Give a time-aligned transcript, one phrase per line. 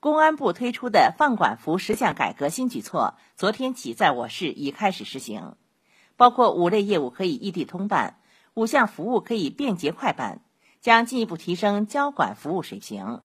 [0.00, 5.56] 公安部推出的放管服十项改革新举措昨天起在我市已开始实行。
[6.16, 8.18] 包括五类业务可以异地通办
[8.54, 10.40] 五项服务可以便捷快办
[10.80, 13.18] 将进一步提升交管服务水平。